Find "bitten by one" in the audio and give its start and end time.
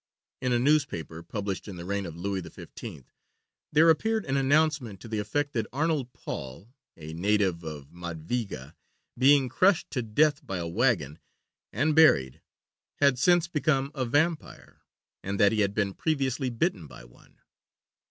16.49-17.37